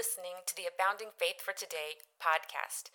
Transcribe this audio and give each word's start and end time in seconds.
listening 0.00 0.40
to 0.46 0.56
the 0.56 0.62
Abounding 0.64 1.12
Faith 1.18 1.42
for 1.44 1.52
Today 1.52 2.00
podcast. 2.16 2.88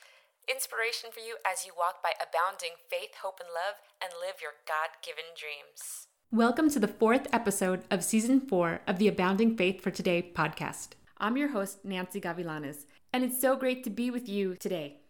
Inspiration 0.50 1.12
for 1.14 1.20
you 1.20 1.36
as 1.46 1.64
you 1.64 1.72
walk 1.78 2.02
by 2.02 2.14
abounding 2.18 2.82
faith, 2.90 3.22
hope, 3.22 3.40
and 3.40 3.50
love 3.54 3.76
and 4.02 4.12
live 4.20 4.42
your 4.42 4.54
God 4.68 4.98
given 5.06 5.26
dreams. 5.38 6.08
Welcome 6.32 6.68
to 6.72 6.80
the 6.80 6.88
fourth 6.88 7.28
episode 7.32 7.84
of 7.92 8.04
season 8.04 8.40
four 8.42 8.82
of 8.88 8.98
the 8.98 9.08
Abounding 9.08 9.56
Faith 9.56 9.82
for 9.82 9.92
Today 9.92 10.32
podcast. 10.34 10.94
I'm 11.20 11.38
your 11.38 11.50
host, 11.50 11.86
Nancy 11.86 12.20
Gavilanes, 12.20 12.88
and 13.14 13.24
it's 13.24 13.40
so 13.40 13.56
great 13.56 13.84
to 13.84 13.92
be 13.92 14.10
with 14.10 14.28
you 14.28 14.56
today. 14.56 15.02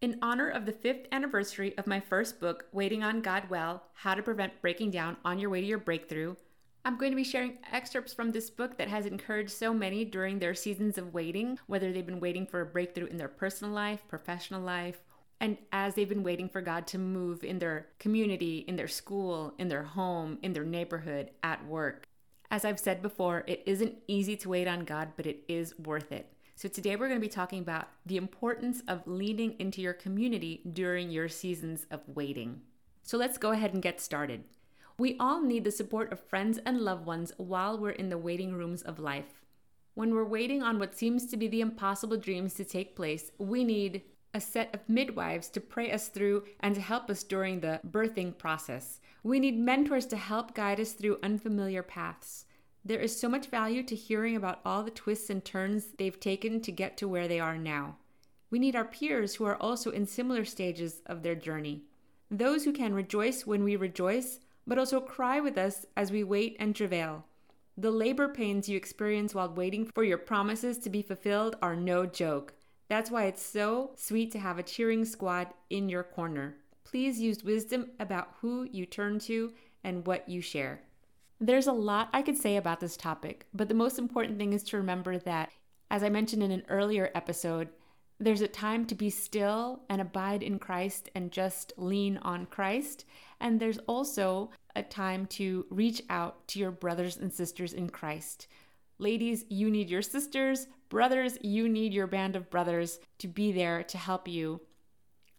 In 0.00 0.20
honor 0.22 0.48
of 0.48 0.64
the 0.64 0.72
fifth 0.72 1.06
anniversary 1.12 1.76
of 1.76 1.86
my 1.86 2.00
first 2.00 2.40
book, 2.40 2.64
Waiting 2.72 3.02
on 3.02 3.20
God 3.20 3.50
Well 3.50 3.82
How 3.92 4.14
to 4.14 4.22
Prevent 4.22 4.62
Breaking 4.62 4.90
Down 4.90 5.18
on 5.22 5.38
Your 5.38 5.50
Way 5.50 5.60
to 5.60 5.66
Your 5.66 5.76
Breakthrough, 5.76 6.36
I'm 6.84 6.96
going 6.96 7.12
to 7.12 7.16
be 7.16 7.22
sharing 7.22 7.58
excerpts 7.70 8.12
from 8.12 8.32
this 8.32 8.50
book 8.50 8.76
that 8.78 8.88
has 8.88 9.06
encouraged 9.06 9.52
so 9.52 9.72
many 9.72 10.04
during 10.04 10.40
their 10.40 10.54
seasons 10.54 10.98
of 10.98 11.14
waiting, 11.14 11.58
whether 11.68 11.92
they've 11.92 12.04
been 12.04 12.18
waiting 12.18 12.44
for 12.44 12.60
a 12.60 12.66
breakthrough 12.66 13.06
in 13.06 13.18
their 13.18 13.28
personal 13.28 13.72
life, 13.72 14.02
professional 14.08 14.60
life, 14.60 15.00
and 15.40 15.58
as 15.70 15.94
they've 15.94 16.08
been 16.08 16.24
waiting 16.24 16.48
for 16.48 16.60
God 16.60 16.88
to 16.88 16.98
move 16.98 17.44
in 17.44 17.60
their 17.60 17.86
community, 18.00 18.64
in 18.66 18.74
their 18.74 18.88
school, 18.88 19.54
in 19.58 19.68
their 19.68 19.84
home, 19.84 20.38
in 20.42 20.54
their 20.54 20.64
neighborhood, 20.64 21.30
at 21.44 21.64
work. 21.66 22.04
As 22.50 22.64
I've 22.64 22.80
said 22.80 23.00
before, 23.00 23.44
it 23.46 23.62
isn't 23.64 23.98
easy 24.08 24.36
to 24.38 24.48
wait 24.48 24.66
on 24.66 24.84
God, 24.84 25.12
but 25.16 25.26
it 25.26 25.44
is 25.48 25.78
worth 25.78 26.10
it. 26.10 26.32
So, 26.56 26.68
today 26.68 26.96
we're 26.96 27.08
going 27.08 27.20
to 27.20 27.26
be 27.26 27.32
talking 27.32 27.60
about 27.60 27.88
the 28.04 28.16
importance 28.16 28.82
of 28.86 29.06
leaning 29.06 29.54
into 29.58 29.80
your 29.80 29.94
community 29.94 30.62
during 30.72 31.10
your 31.10 31.28
seasons 31.28 31.86
of 31.90 32.00
waiting. 32.06 32.60
So, 33.02 33.16
let's 33.16 33.38
go 33.38 33.52
ahead 33.52 33.72
and 33.72 33.82
get 33.82 34.00
started. 34.00 34.44
We 35.02 35.16
all 35.18 35.42
need 35.42 35.64
the 35.64 35.72
support 35.72 36.12
of 36.12 36.20
friends 36.20 36.60
and 36.64 36.80
loved 36.80 37.06
ones 37.06 37.32
while 37.36 37.76
we're 37.76 37.90
in 37.90 38.08
the 38.08 38.16
waiting 38.16 38.54
rooms 38.54 38.82
of 38.82 39.00
life. 39.00 39.42
When 39.94 40.14
we're 40.14 40.22
waiting 40.24 40.62
on 40.62 40.78
what 40.78 40.96
seems 40.96 41.26
to 41.26 41.36
be 41.36 41.48
the 41.48 41.60
impossible 41.60 42.18
dreams 42.18 42.54
to 42.54 42.64
take 42.64 42.94
place, 42.94 43.32
we 43.36 43.64
need 43.64 44.02
a 44.32 44.40
set 44.40 44.72
of 44.72 44.88
midwives 44.88 45.48
to 45.48 45.60
pray 45.60 45.90
us 45.90 46.06
through 46.06 46.44
and 46.60 46.76
to 46.76 46.80
help 46.80 47.10
us 47.10 47.24
during 47.24 47.58
the 47.58 47.80
birthing 47.84 48.38
process. 48.38 49.00
We 49.24 49.40
need 49.40 49.58
mentors 49.58 50.06
to 50.06 50.16
help 50.16 50.54
guide 50.54 50.78
us 50.78 50.92
through 50.92 51.18
unfamiliar 51.20 51.82
paths. 51.82 52.44
There 52.84 53.00
is 53.00 53.18
so 53.18 53.28
much 53.28 53.48
value 53.48 53.82
to 53.82 53.96
hearing 53.96 54.36
about 54.36 54.60
all 54.64 54.84
the 54.84 54.92
twists 54.92 55.30
and 55.30 55.44
turns 55.44 55.86
they've 55.98 56.20
taken 56.20 56.60
to 56.60 56.70
get 56.70 56.96
to 56.98 57.08
where 57.08 57.26
they 57.26 57.40
are 57.40 57.58
now. 57.58 57.96
We 58.50 58.60
need 58.60 58.76
our 58.76 58.84
peers 58.84 59.34
who 59.34 59.46
are 59.46 59.60
also 59.60 59.90
in 59.90 60.06
similar 60.06 60.44
stages 60.44 61.02
of 61.06 61.24
their 61.24 61.34
journey. 61.34 61.86
Those 62.30 62.62
who 62.62 62.72
can 62.72 62.94
rejoice 62.94 63.44
when 63.44 63.64
we 63.64 63.74
rejoice 63.74 64.38
but 64.66 64.78
also 64.78 65.00
cry 65.00 65.40
with 65.40 65.58
us 65.58 65.86
as 65.96 66.12
we 66.12 66.24
wait 66.24 66.56
and 66.58 66.74
travail. 66.74 67.24
The 67.76 67.90
labor 67.90 68.28
pains 68.28 68.68
you 68.68 68.76
experience 68.76 69.34
while 69.34 69.52
waiting 69.52 69.90
for 69.94 70.04
your 70.04 70.18
promises 70.18 70.78
to 70.78 70.90
be 70.90 71.02
fulfilled 71.02 71.56
are 71.62 71.74
no 71.74 72.04
joke. 72.06 72.54
That's 72.88 73.10
why 73.10 73.24
it's 73.24 73.42
so 73.42 73.92
sweet 73.96 74.30
to 74.32 74.38
have 74.38 74.58
a 74.58 74.62
cheering 74.62 75.04
squad 75.04 75.48
in 75.70 75.88
your 75.88 76.02
corner. 76.02 76.56
Please 76.84 77.18
use 77.18 77.42
wisdom 77.42 77.90
about 77.98 78.34
who 78.40 78.68
you 78.70 78.84
turn 78.84 79.18
to 79.20 79.52
and 79.82 80.06
what 80.06 80.28
you 80.28 80.42
share. 80.42 80.82
There's 81.40 81.66
a 81.66 81.72
lot 81.72 82.10
I 82.12 82.22
could 82.22 82.36
say 82.36 82.56
about 82.56 82.80
this 82.80 82.96
topic, 82.96 83.46
but 83.54 83.68
the 83.68 83.74
most 83.74 83.98
important 83.98 84.38
thing 84.38 84.52
is 84.52 84.62
to 84.64 84.76
remember 84.76 85.18
that, 85.18 85.50
as 85.90 86.02
I 86.02 86.08
mentioned 86.08 86.42
in 86.42 86.52
an 86.52 86.64
earlier 86.68 87.10
episode, 87.14 87.70
there's 88.24 88.40
a 88.40 88.48
time 88.48 88.86
to 88.86 88.94
be 88.94 89.10
still 89.10 89.82
and 89.88 90.00
abide 90.00 90.42
in 90.42 90.58
Christ 90.58 91.10
and 91.14 91.32
just 91.32 91.72
lean 91.76 92.18
on 92.18 92.46
Christ. 92.46 93.04
And 93.40 93.58
there's 93.58 93.78
also 93.86 94.50
a 94.76 94.82
time 94.82 95.26
to 95.26 95.66
reach 95.70 96.02
out 96.08 96.46
to 96.48 96.58
your 96.58 96.70
brothers 96.70 97.16
and 97.16 97.32
sisters 97.32 97.72
in 97.72 97.90
Christ. 97.90 98.46
Ladies, 98.98 99.44
you 99.48 99.70
need 99.70 99.90
your 99.90 100.02
sisters. 100.02 100.68
Brothers, 100.88 101.36
you 101.42 101.68
need 101.68 101.92
your 101.92 102.06
band 102.06 102.36
of 102.36 102.50
brothers 102.50 103.00
to 103.18 103.26
be 103.26 103.50
there 103.50 103.82
to 103.82 103.98
help 103.98 104.28
you. 104.28 104.60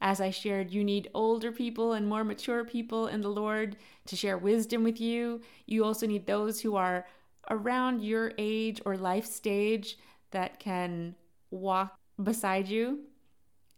As 0.01 0.19
I 0.19 0.31
shared, 0.31 0.71
you 0.71 0.83
need 0.83 1.09
older 1.13 1.51
people 1.51 1.93
and 1.93 2.05
more 2.05 2.25
mature 2.25 2.65
people 2.65 3.07
in 3.07 3.21
the 3.21 3.29
Lord 3.29 3.77
to 4.07 4.17
share 4.17 4.37
wisdom 4.37 4.83
with 4.83 4.99
you. 4.99 5.39
You 5.65 5.85
also 5.85 6.05
need 6.05 6.27
those 6.27 6.59
who 6.59 6.75
are 6.75 7.05
around 7.49 8.01
your 8.01 8.33
age 8.37 8.81
or 8.85 8.97
life 8.97 9.25
stage 9.25 9.97
that 10.31 10.59
can 10.59 11.15
walk 11.51 11.97
beside 12.21 12.67
you. 12.67 12.99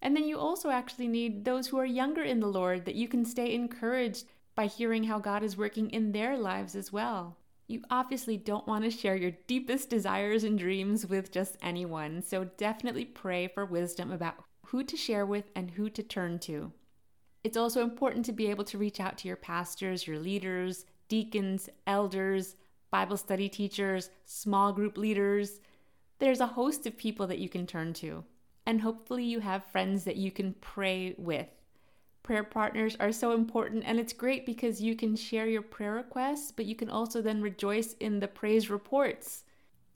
And 0.01 0.16
then 0.16 0.25
you 0.25 0.38
also 0.38 0.69
actually 0.69 1.07
need 1.07 1.46
those 1.46 1.68
who 1.68 1.78
are 1.79 1.85
younger 1.85 2.22
in 2.22 2.40
the 2.40 2.47
Lord 2.47 2.85
that 2.85 2.96
you 2.96 3.07
can 3.07 3.25
stay 3.25 3.53
encouraged 3.53 4.25
by 4.56 4.68
hearing 4.68 5.03
how 5.03 5.19
God 5.19 5.44
is 5.44 5.57
working 5.57 5.90
in 5.90 6.12
their 6.12 6.38
lives 6.38 6.75
as 6.75 6.91
well. 6.94 7.38
You 7.68 7.81
obviously 7.90 8.38
don't 8.38 8.68
want 8.68 8.84
to 8.84 8.91
share 8.91 9.16
your 9.16 9.31
deepest 9.47 9.90
desires 9.90 10.44
and 10.44 10.59
dreams 10.59 11.07
with 11.07 11.31
just 11.31 11.57
anyone, 11.62 12.22
so 12.22 12.44
definitely 12.57 13.06
pray 13.06 13.47
for 13.47 13.66
wisdom 13.66 14.12
about 14.12 14.35
who 14.67 14.84
to 14.84 14.96
share 14.96 15.25
with 15.25 15.50
and 15.56 15.72
who 15.72 15.90
to 15.90 16.03
turn 16.03 16.38
to. 16.40 16.72
It's 17.44 17.57
also 17.57 17.81
important 17.81 18.25
to 18.25 18.34
be 18.34 18.47
able 18.47 18.63
to 18.66 18.78
reach 18.78 19.00
out 19.00 19.17
to 19.19 19.28
your 19.28 19.38
pastors, 19.38 20.07
your 20.07 20.19
leaders, 20.19 20.85
deacons, 21.07 21.69
elders, 21.88 22.56
Bible 22.91 23.17
study 23.17 23.50
teachers, 23.50 24.09
small 24.25 24.72
group 24.72 24.97
leaders, 24.97 25.59
there's 26.20 26.40
a 26.40 26.48
host 26.48 26.86
of 26.86 26.98
people 26.98 27.28
that 27.28 27.40
you 27.40 27.50
can 27.50 27.68
turn 27.68 27.94
to. 27.94 28.24
And 28.66 28.81
hopefully, 28.81 29.24
you 29.24 29.40
have 29.42 29.66
friends 29.66 30.03
that 30.06 30.16
you 30.16 30.31
can 30.31 30.56
pray 30.59 31.14
with. 31.18 31.48
Prayer 32.24 32.44
partners 32.44 32.98
are 33.00 33.12
so 33.12 33.34
important, 33.34 33.84
and 33.86 34.00
it's 34.00 34.14
great 34.14 34.46
because 34.46 34.81
you 34.81 34.96
can 34.96 35.16
share 35.16 35.48
your 35.48 35.62
prayer 35.62 35.94
requests, 35.94 36.52
but 36.52 36.66
you 36.66 36.76
can 36.76 36.90
also 36.90 37.22
then 37.22 37.42
rejoice 37.42 37.94
in 38.00 38.20
the 38.20 38.28
praise 38.28 38.70
reports. 38.70 39.44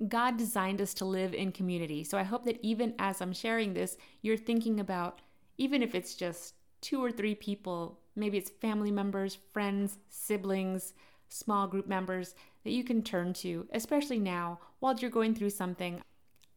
God 0.08 0.38
designed 0.38 0.82
us 0.82 0.94
to 0.96 1.06
live 1.06 1.34
in 1.34 1.52
community. 1.52 2.04
So 2.04 2.18
I 2.18 2.24
hope 2.24 2.46
that 2.46 2.60
even 2.62 2.94
as 3.00 3.20
I'm 3.22 3.34
sharing 3.34 3.74
this, 3.74 3.98
you're 4.22 4.38
thinking 4.38 4.80
about, 4.80 5.22
even 5.58 5.82
if 5.82 5.96
it's 5.96 6.14
just 6.14 6.54
two 6.82 7.04
or 7.04 7.12
three 7.12 7.36
people, 7.36 8.00
maybe 8.16 8.38
it's 8.38 8.52
family 8.52 8.92
members, 8.92 9.40
friends, 9.52 9.98
siblings, 10.10 10.94
small 11.30 11.68
group 11.68 11.88
members 11.88 12.36
that 12.64 12.72
you 12.72 12.84
can 12.84 13.02
turn 13.02 13.34
to, 13.34 13.68
especially 13.74 14.20
now 14.20 14.60
while 14.80 14.96
you're 14.96 15.10
going 15.10 15.34
through 15.34 15.50
something. 15.50 16.02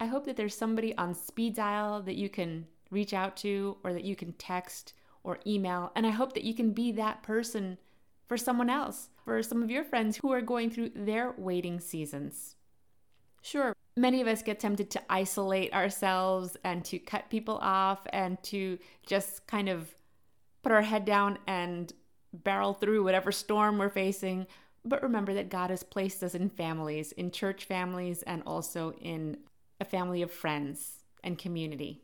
I 0.02 0.06
hope 0.06 0.24
that 0.24 0.36
there's 0.36 0.56
somebody 0.56 0.98
on 0.98 1.14
speed 1.14 1.54
dial 1.54 2.02
that 2.02 2.16
you 2.16 2.28
can 2.28 2.66
reach 2.90 3.14
out 3.14 3.36
to 3.36 3.76
or 3.84 3.92
that 3.92 4.02
you 4.02 4.16
can 4.16 4.32
text 4.32 4.94
or 5.22 5.38
email. 5.46 5.92
And 5.94 6.04
I 6.04 6.10
hope 6.10 6.34
that 6.34 6.42
you 6.42 6.54
can 6.54 6.72
be 6.72 6.90
that 6.90 7.22
person 7.22 7.78
for 8.26 8.36
someone 8.36 8.68
else, 8.68 9.10
for 9.24 9.40
some 9.44 9.62
of 9.62 9.70
your 9.70 9.84
friends 9.84 10.16
who 10.16 10.32
are 10.32 10.40
going 10.40 10.70
through 10.70 10.90
their 10.96 11.32
waiting 11.38 11.78
seasons. 11.78 12.56
Sure, 13.42 13.76
many 13.96 14.20
of 14.20 14.26
us 14.26 14.42
get 14.42 14.58
tempted 14.58 14.90
to 14.90 15.02
isolate 15.08 15.72
ourselves 15.72 16.56
and 16.64 16.84
to 16.86 16.98
cut 16.98 17.30
people 17.30 17.58
off 17.62 18.04
and 18.12 18.42
to 18.42 18.80
just 19.06 19.46
kind 19.46 19.68
of 19.68 19.94
put 20.64 20.72
our 20.72 20.82
head 20.82 21.04
down 21.04 21.38
and 21.46 21.92
barrel 22.32 22.74
through 22.74 23.04
whatever 23.04 23.30
storm 23.30 23.78
we're 23.78 23.88
facing. 23.88 24.48
But 24.84 25.04
remember 25.04 25.32
that 25.34 25.48
God 25.48 25.70
has 25.70 25.84
placed 25.84 26.24
us 26.24 26.34
in 26.34 26.50
families, 26.50 27.12
in 27.12 27.30
church 27.30 27.66
families, 27.66 28.22
and 28.22 28.42
also 28.44 28.94
in 29.00 29.36
a 29.82 29.84
family 29.84 30.22
of 30.22 30.30
friends 30.30 31.02
and 31.24 31.36
community. 31.36 32.00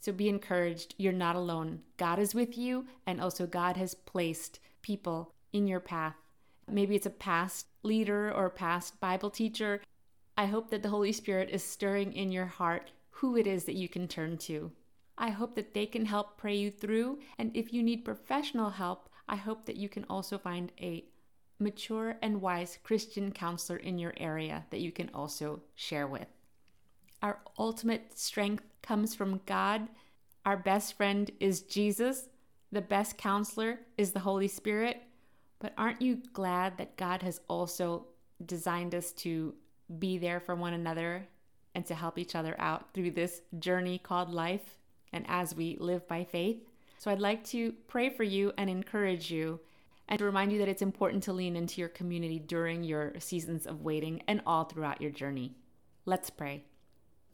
So 0.00 0.12
be 0.12 0.30
encouraged. 0.30 0.94
You're 0.96 1.12
not 1.12 1.36
alone. 1.36 1.80
God 1.98 2.18
is 2.18 2.34
with 2.34 2.56
you, 2.56 2.86
and 3.06 3.20
also 3.20 3.46
God 3.46 3.76
has 3.76 3.94
placed 3.94 4.60
people 4.80 5.34
in 5.52 5.68
your 5.68 5.78
path. 5.78 6.16
Maybe 6.66 6.96
it's 6.96 7.06
a 7.06 7.10
past 7.10 7.66
leader 7.82 8.32
or 8.32 8.48
past 8.48 8.98
Bible 8.98 9.28
teacher. 9.28 9.82
I 10.38 10.46
hope 10.46 10.70
that 10.70 10.82
the 10.82 10.88
Holy 10.88 11.12
Spirit 11.12 11.50
is 11.50 11.62
stirring 11.62 12.14
in 12.14 12.32
your 12.32 12.46
heart 12.46 12.92
who 13.10 13.36
it 13.36 13.46
is 13.46 13.64
that 13.64 13.74
you 13.74 13.90
can 13.90 14.08
turn 14.08 14.38
to. 14.38 14.72
I 15.18 15.28
hope 15.28 15.54
that 15.56 15.74
they 15.74 15.84
can 15.84 16.06
help 16.06 16.38
pray 16.38 16.56
you 16.56 16.70
through. 16.70 17.18
And 17.36 17.54
if 17.54 17.74
you 17.74 17.82
need 17.82 18.06
professional 18.06 18.70
help, 18.70 19.10
I 19.28 19.36
hope 19.36 19.66
that 19.66 19.76
you 19.76 19.90
can 19.90 20.06
also 20.08 20.38
find 20.38 20.72
a 20.80 21.04
mature 21.58 22.16
and 22.22 22.40
wise 22.40 22.78
Christian 22.82 23.32
counselor 23.32 23.78
in 23.78 23.98
your 23.98 24.14
area 24.16 24.64
that 24.70 24.80
you 24.80 24.92
can 24.92 25.10
also 25.12 25.60
share 25.74 26.06
with. 26.06 26.28
Our 27.22 27.40
ultimate 27.58 28.18
strength 28.18 28.64
comes 28.82 29.14
from 29.14 29.40
God. 29.46 29.88
Our 30.44 30.56
best 30.56 30.96
friend 30.96 31.30
is 31.40 31.62
Jesus. 31.62 32.28
The 32.70 32.80
best 32.80 33.18
counselor 33.18 33.80
is 33.96 34.12
the 34.12 34.20
Holy 34.20 34.48
Spirit. 34.48 35.02
But 35.58 35.72
aren't 35.76 36.02
you 36.02 36.22
glad 36.32 36.78
that 36.78 36.96
God 36.96 37.22
has 37.22 37.40
also 37.48 38.06
designed 38.46 38.94
us 38.94 39.12
to 39.12 39.54
be 39.98 40.18
there 40.18 40.38
for 40.38 40.54
one 40.54 40.74
another 40.74 41.26
and 41.74 41.84
to 41.86 41.94
help 41.94 42.18
each 42.18 42.34
other 42.34 42.54
out 42.58 42.94
through 42.94 43.10
this 43.10 43.42
journey 43.58 43.98
called 43.98 44.30
life 44.30 44.78
and 45.12 45.24
as 45.28 45.54
we 45.54 45.76
live 45.80 46.06
by 46.06 46.24
faith? 46.24 46.62
So 46.98 47.10
I'd 47.10 47.20
like 47.20 47.44
to 47.46 47.72
pray 47.88 48.10
for 48.10 48.24
you 48.24 48.52
and 48.56 48.70
encourage 48.70 49.30
you 49.30 49.60
and 50.08 50.18
to 50.18 50.24
remind 50.24 50.52
you 50.52 50.58
that 50.58 50.68
it's 50.68 50.82
important 50.82 51.22
to 51.24 51.32
lean 51.32 51.56
into 51.56 51.80
your 51.80 51.88
community 51.88 52.38
during 52.38 52.84
your 52.84 53.12
seasons 53.18 53.66
of 53.66 53.82
waiting 53.82 54.22
and 54.26 54.40
all 54.46 54.64
throughout 54.64 55.00
your 55.00 55.10
journey. 55.10 55.54
Let's 56.06 56.30
pray. 56.30 56.64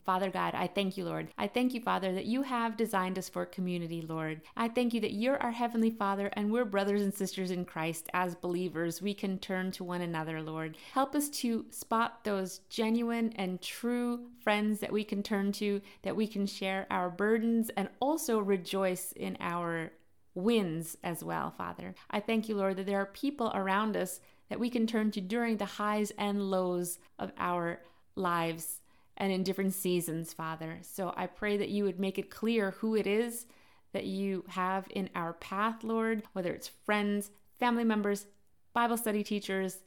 Father 0.04 0.30
God, 0.30 0.54
I 0.54 0.66
thank 0.66 0.96
you, 0.96 1.04
Lord. 1.04 1.28
I 1.38 1.46
thank 1.46 1.72
you, 1.72 1.80
Father, 1.80 2.12
that 2.12 2.26
you 2.26 2.42
have 2.42 2.76
designed 2.76 3.18
us 3.18 3.28
for 3.28 3.46
community, 3.46 4.02
Lord. 4.02 4.42
I 4.56 4.68
thank 4.68 4.92
you 4.92 5.00
that 5.00 5.14
you're 5.14 5.42
our 5.42 5.50
Heavenly 5.50 5.90
Father 5.90 6.30
and 6.34 6.52
we're 6.52 6.66
brothers 6.66 7.00
and 7.00 7.12
sisters 7.12 7.50
in 7.50 7.64
Christ 7.64 8.08
as 8.12 8.34
believers. 8.34 9.00
We 9.00 9.14
can 9.14 9.38
turn 9.38 9.70
to 9.72 9.84
one 9.84 10.02
another, 10.02 10.42
Lord. 10.42 10.76
Help 10.92 11.14
us 11.14 11.30
to 11.30 11.64
spot 11.70 12.22
those 12.24 12.60
genuine 12.68 13.32
and 13.36 13.62
true 13.62 14.26
friends 14.42 14.80
that 14.80 14.92
we 14.92 15.04
can 15.04 15.22
turn 15.22 15.52
to, 15.52 15.80
that 16.02 16.16
we 16.16 16.26
can 16.26 16.46
share 16.46 16.86
our 16.90 17.08
burdens 17.08 17.70
and 17.76 17.88
also 18.00 18.38
rejoice 18.38 19.12
in 19.12 19.38
our 19.40 19.90
wins 20.34 20.98
as 21.02 21.24
well, 21.24 21.50
Father. 21.50 21.94
I 22.10 22.20
thank 22.20 22.48
you, 22.48 22.56
Lord, 22.56 22.76
that 22.76 22.86
there 22.86 23.00
are 23.00 23.06
people 23.06 23.50
around 23.54 23.96
us 23.96 24.20
that 24.50 24.60
we 24.60 24.68
can 24.68 24.86
turn 24.86 25.10
to 25.12 25.20
during 25.22 25.56
the 25.56 25.64
highs 25.64 26.12
and 26.18 26.50
lows 26.50 26.98
of 27.18 27.32
our 27.38 27.80
lives 28.16 28.80
and 29.16 29.32
in 29.32 29.42
different 29.42 29.74
seasons, 29.74 30.32
Father. 30.32 30.78
So 30.82 31.14
I 31.16 31.26
pray 31.26 31.56
that 31.56 31.68
you 31.68 31.84
would 31.84 32.00
make 32.00 32.18
it 32.18 32.30
clear 32.30 32.72
who 32.72 32.94
it 32.96 33.06
is 33.06 33.46
that 33.94 34.04
you 34.04 34.44
have 34.48 34.88
in 34.90 35.08
our 35.14 35.32
path, 35.34 35.84
Lord, 35.84 36.24
whether 36.32 36.52
it's 36.52 36.68
friends, 36.84 37.30
family 37.58 37.84
members, 37.84 38.26
Bible 38.72 38.96
study 38.96 39.22
teachers, 39.22 39.78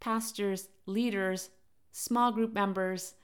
pastors, 0.00 0.68
leaders, 0.86 1.48
small 1.90 2.30
group 2.30 2.52
members. 2.52 3.14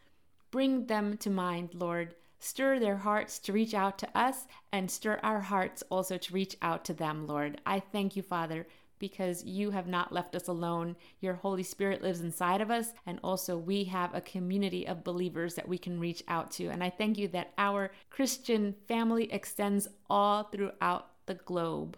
Bring 0.50 0.86
them 0.86 1.18
to 1.18 1.30
mind, 1.30 1.74
Lord. 1.74 2.14
Stir 2.38 2.78
their 2.78 2.96
hearts 2.96 3.38
to 3.40 3.52
reach 3.52 3.74
out 3.74 3.98
to 3.98 4.18
us 4.18 4.46
and 4.72 4.90
stir 4.90 5.20
our 5.22 5.40
hearts 5.40 5.82
also 5.90 6.16
to 6.16 6.34
reach 6.34 6.56
out 6.62 6.84
to 6.86 6.94
them, 6.94 7.26
Lord. 7.26 7.60
I 7.66 7.80
thank 7.80 8.16
you, 8.16 8.22
Father, 8.22 8.66
because 8.98 9.44
you 9.44 9.70
have 9.70 9.86
not 9.86 10.12
left 10.12 10.34
us 10.34 10.48
alone. 10.48 10.96
Your 11.20 11.34
Holy 11.34 11.62
Spirit 11.62 12.02
lives 12.02 12.20
inside 12.20 12.60
of 12.60 12.70
us, 12.70 12.92
and 13.06 13.18
also 13.22 13.56
we 13.56 13.84
have 13.84 14.14
a 14.14 14.20
community 14.20 14.86
of 14.86 15.04
believers 15.04 15.54
that 15.54 15.68
we 15.68 15.78
can 15.78 16.00
reach 16.00 16.22
out 16.28 16.50
to. 16.52 16.68
And 16.68 16.82
I 16.82 16.90
thank 16.90 17.18
you 17.18 17.28
that 17.28 17.52
our 17.58 17.90
Christian 18.10 18.74
family 18.88 19.32
extends 19.32 19.88
all 20.08 20.44
throughout 20.44 21.08
the 21.26 21.34
globe. 21.34 21.96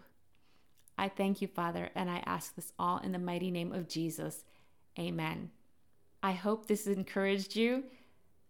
I 0.97 1.09
thank 1.09 1.41
you, 1.41 1.47
Father, 1.47 1.89
and 1.95 2.09
I 2.09 2.23
ask 2.25 2.55
this 2.55 2.73
all 2.79 2.97
in 2.99 3.11
the 3.11 3.19
mighty 3.19 3.51
name 3.51 3.71
of 3.71 3.87
Jesus. 3.87 4.43
Amen. 4.97 5.51
I 6.23 6.31
hope 6.31 6.65
this 6.65 6.85
has 6.85 6.97
encouraged 6.97 7.55
you. 7.55 7.83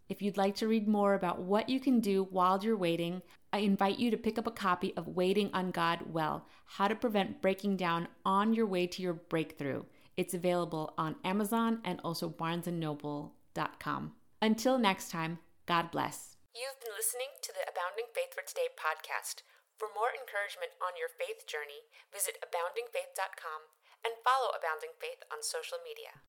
If 0.09 0.21
you'd 0.21 0.37
like 0.37 0.55
to 0.55 0.67
read 0.67 0.87
more 0.87 1.15
about 1.15 1.39
what 1.39 1.67
you 1.67 1.79
can 1.79 1.99
do 1.99 2.23
while 2.31 2.63
you're 2.63 2.77
waiting, 2.77 3.21
I 3.51 3.59
invite 3.59 3.99
you 3.99 4.09
to 4.11 4.17
pick 4.17 4.37
up 4.37 4.47
a 4.47 4.51
copy 4.51 4.95
of 4.95 5.07
Waiting 5.07 5.49
on 5.53 5.71
God 5.71 6.13
Well 6.13 6.47
How 6.65 6.87
to 6.87 6.95
Prevent 6.95 7.41
Breaking 7.41 7.75
Down 7.75 8.07
on 8.25 8.53
Your 8.53 8.65
Way 8.65 8.87
to 8.87 9.01
Your 9.01 9.13
Breakthrough. 9.13 9.83
It's 10.15 10.33
available 10.33 10.93
on 10.97 11.15
Amazon 11.23 11.79
and 11.83 11.99
also 12.03 12.29
barnesandnoble.com. 12.29 14.13
Until 14.41 14.77
next 14.77 15.11
time, 15.11 15.39
God 15.65 15.91
bless. 15.91 16.37
You've 16.55 16.79
been 16.79 16.95
listening 16.95 17.35
to 17.43 17.51
the 17.51 17.67
Abounding 17.67 18.07
Faith 18.15 18.31
for 18.31 18.47
Today 18.47 18.71
podcast. 18.79 19.43
For 19.75 19.91
more 19.93 20.09
encouragement 20.09 20.73
on 20.81 20.97
your 20.97 21.11
faith 21.11 21.45
journey, 21.45 21.85
visit 22.09 22.41
aboundingfaith.com 22.41 23.61
and 24.07 24.23
follow 24.23 24.55
Abounding 24.55 24.95
Faith 24.97 25.21
on 25.29 25.43
social 25.43 25.77
media. 25.83 26.23